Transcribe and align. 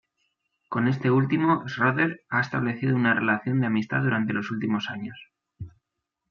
Con 0.73 0.87
este 0.87 1.11
último, 1.11 1.63
Schröder 1.67 2.21
ha 2.29 2.39
establecido 2.41 2.95
una 2.95 3.13
relación 3.13 3.59
de 3.59 3.67
amistad 3.67 4.01
durante 4.01 4.33
los 4.33 4.49
últimos 4.49 4.89
años. 4.89 5.29